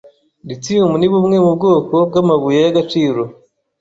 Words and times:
Lithium 0.47 0.91
ni 0.97 1.07
bumwe 1.11 1.37
mu 1.45 1.51
bwoko 1.57 1.95
bw’amabuye 2.09 2.59
y’agaciro 2.65 3.21